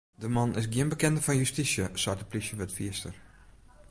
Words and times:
De 0.21 0.27
man 0.35 0.51
is 0.59 0.67
gjin 0.73 0.91
bekende 0.93 1.21
fan 1.25 1.41
justysje, 1.43 1.85
seit 2.03 2.21
in 2.23 2.29
plysjewurdfierster. 2.31 3.15